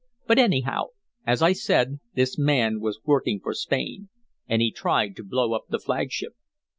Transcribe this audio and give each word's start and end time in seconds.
But 0.25 0.39
anyhow, 0.39 0.85
as 1.27 1.43
I 1.43 1.53
said 1.53 1.99
this 2.15 2.35
man 2.35 2.79
was 2.79 2.99
working 3.05 3.39
for 3.39 3.53
Spain. 3.53 4.09
And 4.47 4.59
he 4.59 4.71
tried 4.71 5.15
to 5.17 5.23
blow 5.23 5.53
up 5.53 5.65
the 5.69 5.77
flagship." 5.77 6.33